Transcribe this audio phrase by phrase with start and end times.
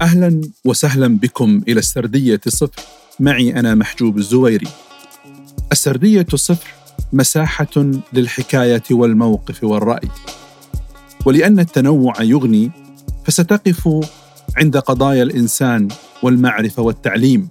[0.00, 2.82] أهلا وسهلا بكم إلى السردية صفر
[3.20, 4.66] معي أنا محجوب الزويري.
[5.72, 6.68] السردية صفر
[7.12, 10.08] مساحة للحكاية والموقف والرأي.
[11.26, 12.70] ولأن التنوع يغني
[13.24, 13.88] فستقف
[14.56, 15.88] عند قضايا الإنسان
[16.22, 17.48] والمعرفة والتعليم.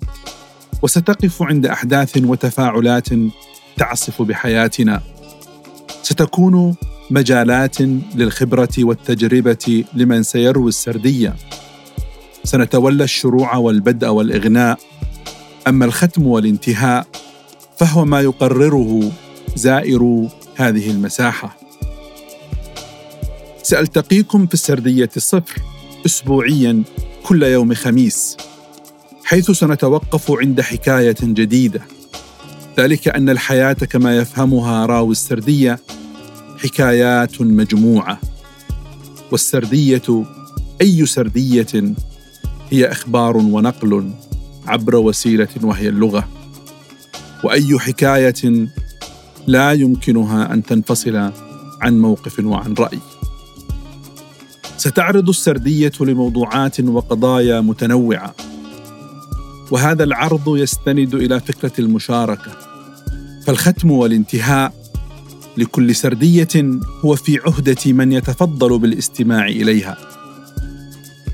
[0.81, 3.07] وستقف عند أحداث وتفاعلات
[3.77, 5.01] تعصف بحياتنا.
[6.03, 6.75] ستكون
[7.11, 7.81] مجالات
[8.15, 11.35] للخبرة والتجربة لمن سيروي السردية.
[12.49, 14.79] سنتولى الشروع والبدء والإغناء.
[15.67, 17.07] أما الختم والانتهاء
[17.77, 19.11] فهو ما يقرره
[19.55, 21.57] زائر هذه المساحة.
[23.63, 25.61] سألتقيكم في السردية الصفر
[26.05, 26.83] أسبوعيا
[27.23, 28.37] كل يوم خميس
[29.23, 31.81] حيث سنتوقف عند حكاية جديدة.
[32.77, 35.79] ذلك أن الحياة كما يفهمها راوي السردية
[36.63, 38.19] حكايات مجموعة.
[39.31, 40.23] والسردية
[40.81, 41.93] أي سردية
[42.71, 44.11] هي إخبار ونقل
[44.67, 46.27] عبر وسيلة وهي اللغة.
[47.43, 48.67] وأي حكاية
[49.47, 51.31] لا يمكنها أن تنفصل
[51.81, 52.99] عن موقف وعن رأي.
[54.77, 58.35] ستعرض السردية لموضوعات وقضايا متنوعة.
[59.71, 62.51] وهذا العرض يستند إلى فكرة المشاركة.
[63.45, 64.73] فالختم والانتهاء
[65.57, 69.97] لكل سردية هو في عهدة من يتفضل بالاستماع إليها.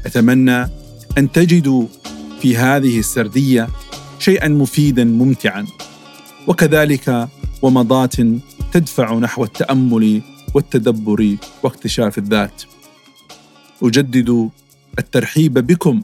[0.05, 0.84] أتمنى
[1.17, 1.87] أن تجدوا
[2.41, 3.67] في هذه السردية
[4.19, 5.65] شيئا مفيدا ممتعا
[6.47, 7.29] وكذلك
[7.61, 8.15] ومضات
[8.73, 10.21] تدفع نحو التأمل
[10.55, 12.63] والتدبر واكتشاف الذات.
[13.83, 14.49] أجدد
[14.99, 16.03] الترحيب بكم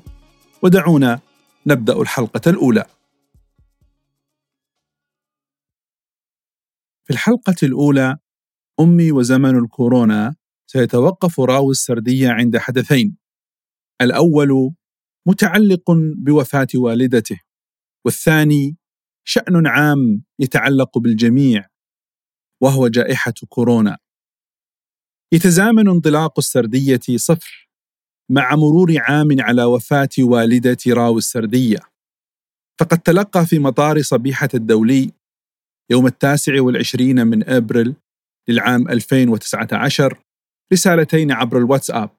[0.61, 1.19] ودعونا
[1.67, 2.85] نبدأ الحلقة الأولى.
[7.03, 8.17] في الحلقة الأولى
[8.79, 10.35] أمي وزمن الكورونا
[10.67, 13.17] سيتوقف راوي السردية عند حدثين.
[14.01, 14.71] الأول
[15.27, 17.39] متعلق بوفاة والدته.
[18.05, 18.77] والثاني
[19.23, 21.67] شأن عام يتعلق بالجميع
[22.61, 23.97] وهو جائحة كورونا.
[25.33, 27.69] يتزامن انطلاق السردية صفر
[28.29, 31.79] مع مرور عام على وفاة والدة راوي السردية.
[32.79, 35.11] فقد تلقى في مطار صبيحة الدولي
[35.89, 37.95] يوم التاسع والعشرين من أبريل
[38.47, 40.23] للعام 2019
[40.73, 42.09] رسالتين عبر الواتساب.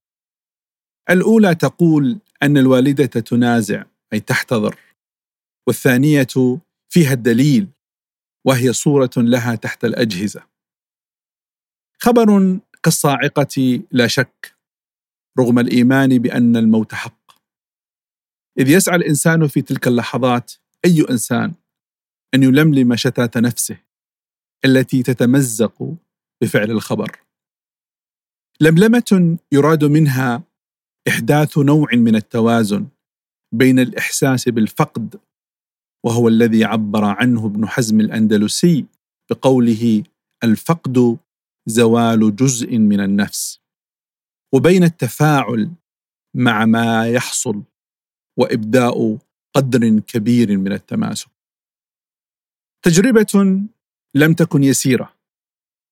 [1.10, 4.78] الأولى تقول أن الوالدة تنازع أي تحتضر.
[5.66, 6.26] والثانية
[6.88, 7.68] فيها الدليل
[8.44, 10.46] وهي صورة لها تحت الأجهزة.
[11.98, 14.56] خبر كالصاعقة لا شك
[15.38, 17.32] رغم الإيمان بأن الموت حق.
[18.58, 20.52] إذ يسعى الإنسان في تلك اللحظات
[20.84, 21.54] أي إنسان
[22.34, 23.76] أن يلملم شتات نفسه
[24.64, 25.94] التي تتمزق
[26.42, 27.18] بفعل الخبر.
[28.60, 30.42] لملمة يراد منها
[31.08, 32.86] إحداث نوع من التوازن
[33.54, 35.20] بين الإحساس بالفقد
[36.04, 38.86] وهو الذي عبر عنه ابن حزم الأندلسي
[39.30, 40.04] بقوله
[40.44, 41.18] الفقد
[41.66, 43.60] زوال جزء من النفس
[44.54, 45.70] وبين التفاعل
[46.36, 47.62] مع ما يحصل
[48.38, 49.18] وإبداء
[49.54, 51.30] قدر كبير من التماسك.
[52.84, 53.60] تجربة
[54.14, 55.16] لم تكن يسيرة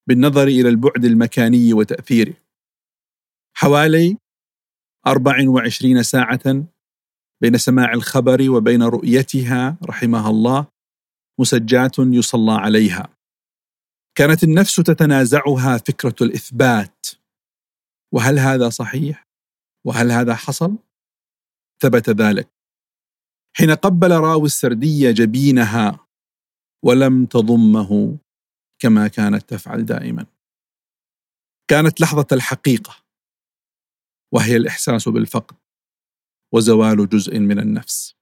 [0.09, 2.35] بالنظر إلى البعد المكاني وتأثيره.
[3.57, 4.19] حوالي
[5.07, 6.65] 24 ساعة
[7.43, 10.67] بين سماع الخبر وبين رؤيتها رحمها الله
[11.41, 13.17] مسجات يصلى عليها.
[14.15, 17.07] كانت النفس تتنازعها فكرة الإثبات.
[18.15, 19.29] وهل هذا صحيح؟
[19.87, 20.79] وهل هذا حصل؟
[21.83, 22.49] ثبت ذلك.
[23.57, 26.07] حين قبل راوي السردية جبينها
[26.85, 28.19] ولم تضمه
[28.79, 30.27] كما كانت تفعل دائما.
[31.71, 33.10] كانت لحظة الحقيقة.
[34.33, 35.57] وهي الإحساس بالفقد
[36.53, 38.15] وزوال جزء من النفس.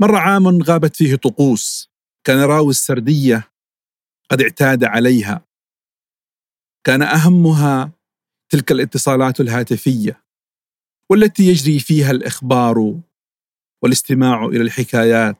[0.00, 1.90] مر عام غابت فيه طقوس
[2.24, 3.52] كان راوي السردية
[4.30, 5.46] قد اعتاد عليها.
[6.84, 7.92] كان أهمها
[8.48, 10.24] تلك الاتصالات الهاتفية
[11.10, 13.00] والتي يجري فيها الإخبار
[13.82, 15.36] والاستماع إلى الحكايات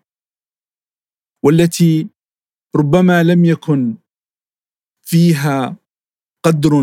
[1.44, 2.08] والتي
[2.76, 3.94] ربما لم يكن
[5.02, 5.76] فيها
[6.43, 6.75] قدر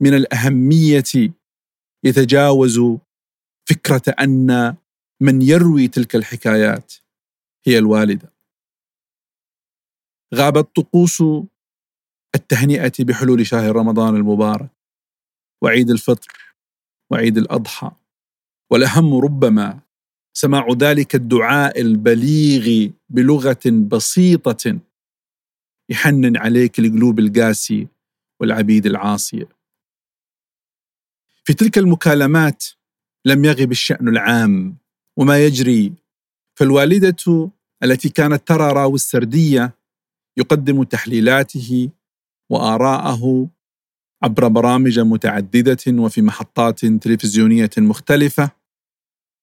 [0.00, 1.34] من الأهمية
[2.04, 2.80] يتجاوز
[3.68, 4.76] فكرة أن
[5.20, 6.94] من يروي تلك الحكايات
[7.66, 8.32] هي الوالدة.
[10.34, 11.22] غابت طقوس
[12.34, 14.70] التهنئة بحلول شهر رمضان المبارك
[15.62, 16.54] وعيد الفطر
[17.10, 17.90] وعيد الأضحى.
[18.72, 19.80] والأهم ربما
[20.36, 24.78] سماع ذلك الدعاء البليغ بلغة بسيطة
[25.90, 27.86] يحنن عليك القلوب القاسيه
[28.40, 29.48] والعبيد العاصيه
[31.44, 32.64] في تلك المكالمات
[33.24, 34.76] لم يغب الشأن العام
[35.16, 35.92] وما يجري
[36.54, 37.50] فالوالدة
[37.82, 39.74] التي كانت ترى راوي السردية
[40.36, 41.90] يقدم تحليلاته
[42.50, 43.48] وآراءه
[44.22, 48.50] عبر برامج متعددة وفي محطات تلفزيونية مختلفة.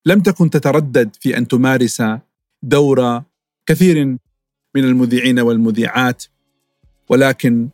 [0.06, 2.04] لم تكن تتردد في أن تمارس
[2.64, 3.24] دور
[3.66, 4.06] كثير
[4.76, 6.24] من المذيعين والمذيعات
[7.10, 7.70] ولكن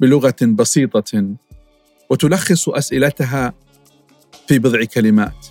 [0.00, 1.36] بلغة بسيطة
[2.14, 3.52] وتلخص أسئلتها
[4.48, 5.46] في بضع كلمات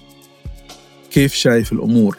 [1.12, 2.18] كيف شايف الأمور؟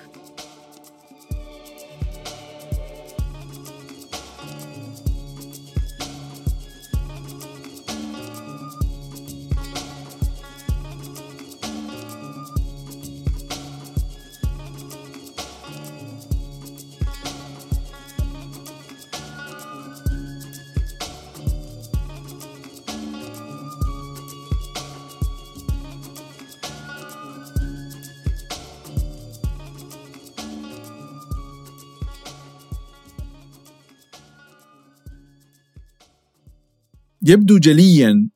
[37.26, 38.30] يبدو جليا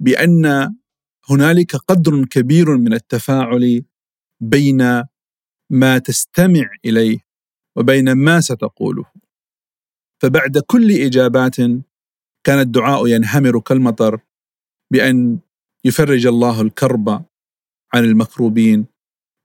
[0.00, 0.74] بأن
[1.30, 3.84] هنالك قدر كبير من التفاعل
[4.40, 5.02] بين
[5.70, 7.18] ما تستمع إليه
[7.76, 9.04] وبين ما ستقوله.
[10.22, 11.56] فبعد كل إجابات
[12.44, 14.20] كان الدعاء ينهمر كالمطر
[14.92, 15.38] بأن
[15.84, 17.08] يفرج الله الكرب
[17.94, 18.86] عن المكروبين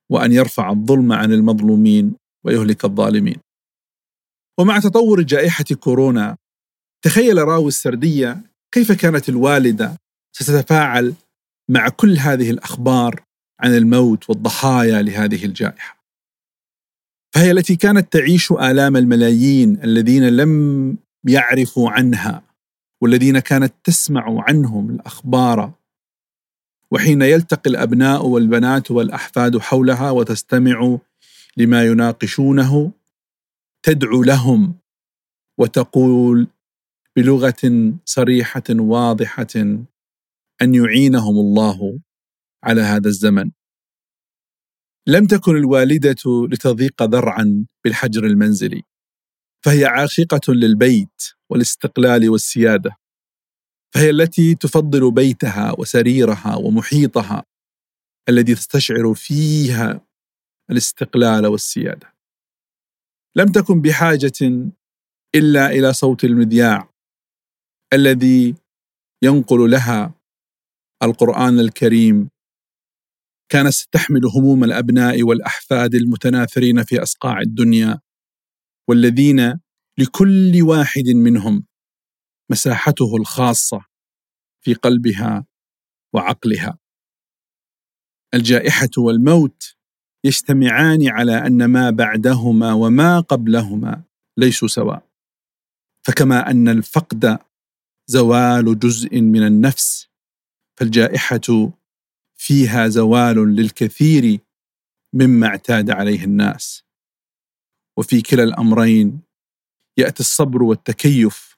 [0.10, 3.38] وأن يرفع الظلم عن المظلومين ويهلك الظالمين.
[4.60, 6.38] ومع تطور جائحة كورونا
[7.02, 10.02] تخيل راوي السردية كيف كانت الوالدة
[10.36, 11.14] ستتفاعل
[11.70, 13.24] مع كل هذه الأخبار
[13.60, 16.04] عن الموت والضحايا لهذه الجائحة؟
[17.36, 20.98] فهي التي كانت تعيش آلام الملايين الذين لم
[21.28, 22.44] يعرفوا عنها
[23.02, 25.72] والذين كانت تسمع عنهم الأخبار
[26.92, 30.98] وحين يلتقي الأبناء والبنات والأحفاد حولها وتستمع
[31.58, 32.92] لما يناقشونه
[33.84, 34.76] تدعو لهم
[35.58, 36.48] وتقول
[37.18, 39.56] بلغة صريحة واضحة
[40.62, 42.00] أن يعينهم الله
[42.64, 43.52] على هذا الزمن.
[45.08, 48.84] لم تكن الوالدة لتضيق ذرعا بالحجر المنزلي
[49.66, 52.98] فهي عاشقة للبيت والاستقلال والسيادة
[53.94, 57.44] فهي التي تفضل بيتها وسريرها ومحيطها
[58.30, 60.08] الذي تستشعر فيها
[60.72, 62.14] الاستقلال والسيادة.
[63.36, 64.72] لم تكن بحاجة
[65.36, 66.93] إلا إلى صوت المذياع
[67.94, 68.56] الذي
[69.24, 70.14] ينقل لها
[71.04, 72.30] القرآن الكريم
[73.50, 78.00] كانت ستحمل هموم الأبناء والأحفاد المتناثرين في أصقاع الدنيا
[78.90, 79.60] والذين
[79.98, 81.66] لكل واحد منهم
[82.52, 83.86] مساحته الخاصة
[84.62, 85.46] في قلبها
[86.14, 86.78] وعقلها.
[88.34, 89.76] الجائحة والموت
[90.24, 94.04] يجتمعان على أن ما بعدهما وما قبلهما
[94.38, 95.08] ليسوا سواء.
[96.06, 97.40] فكما أن الفقد
[98.06, 100.10] زوال جزء من النفس
[100.78, 101.72] فالجائحة
[102.36, 104.40] فيها زوال للكثير
[105.14, 106.84] مما اعتاد عليه الناس.
[107.98, 109.22] وفي كلا الأمرين
[109.98, 111.58] يأتي الصبر والتكيف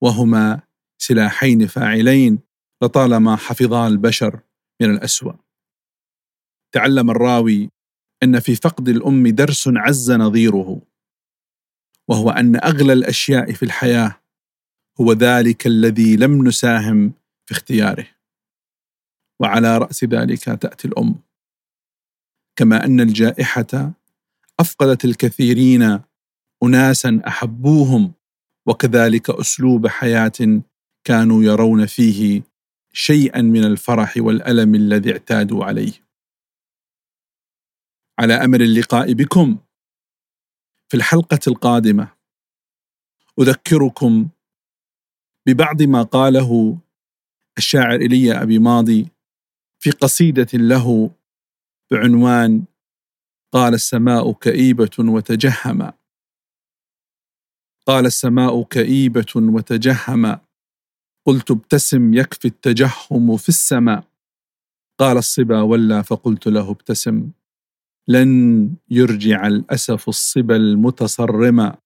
[0.00, 0.60] وهما
[0.98, 2.38] سلاحين فاعلين
[2.82, 4.40] لطالما حفظا البشر
[4.80, 5.32] من الأسوأ.
[6.72, 7.70] تعلم الراوي
[8.22, 10.82] أن في فقد الأم درس عز نظيره
[12.08, 14.21] وهو أن أغلى الأشياء في الحياة
[15.00, 17.12] هو ذلك الذي لم نساهم
[17.46, 18.06] في اختياره.
[19.40, 21.14] وعلى رأس ذلك تأتي الأم.
[22.56, 23.92] كما أن الجائحة
[24.60, 26.00] أفقدت الكثيرين
[26.62, 28.12] اناسا أحبوهم
[28.66, 30.62] وكذلك أسلوب حياة
[31.04, 32.42] كانوا يرون فيه
[32.92, 35.92] شيئا من الفرح والألم الذي اعتادوا عليه.
[38.18, 39.58] على أمل اللقاء بكم
[40.88, 42.08] في الحلقة القادمة
[43.40, 44.28] أذكركم
[45.46, 46.78] ببعض ما قاله
[47.58, 49.08] الشاعر ايليا أبي ماضي
[49.82, 51.10] في قصيدة له
[51.90, 52.64] بعنوان
[53.52, 55.92] قال السماء كئيبة وتجهما
[57.86, 60.40] قال السماء كئيبة وتجهما
[61.26, 64.04] قلت ابتسم يكفي التجهم في السماء
[64.98, 67.30] قال الصبا ولى فقلت له ابتسم
[68.08, 71.76] لن يرجع الأسف الصبا المتصرما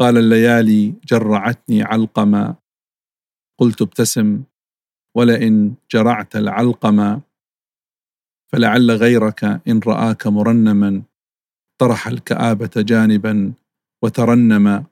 [0.00, 2.54] قال الليالي جرعتني علقما
[3.60, 4.42] قلت ابتسم
[5.16, 7.20] ولئن جرعت العلقما
[8.52, 11.02] فلعل غيرك إن رآك مرنما.
[11.80, 13.52] طرح الكآبة جانبا
[14.02, 14.84] وترنما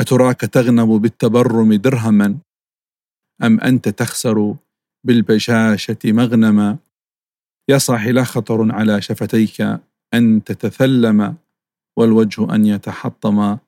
[0.00, 2.38] أتراك تغنم بالتبرم درهما؟
[3.42, 4.56] أم أنت تخسر
[5.06, 6.78] بالبشاشة مغنما؟
[7.68, 9.60] يا صاحي لا خطر على شفتيك
[10.14, 11.36] أن تتثلم
[11.98, 13.58] والوجه أن يتحطم.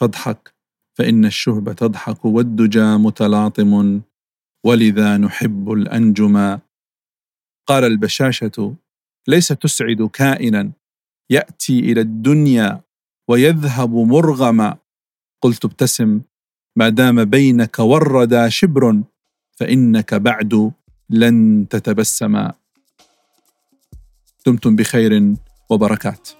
[0.00, 0.54] فاضحك
[0.98, 4.00] فإن الشهب تضحك والدجى متلاطم
[4.64, 6.58] ولذا نحب الأنجم.
[7.66, 8.74] قال البشاشة
[9.28, 10.70] ليس تسعد كائنا
[11.30, 12.80] يأتي إلى الدنيا
[13.28, 14.76] ويذهب مرغما.
[15.42, 16.20] قلت ابتسم
[16.76, 19.02] ما دام بينك والردى شبر
[19.56, 20.72] فإنك بعد
[21.10, 22.54] لن تتبسما.
[24.46, 25.34] دمتم بخير
[25.70, 26.39] وبركات.